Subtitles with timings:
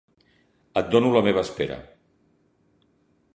[0.81, 1.77] Et dono la meva espera.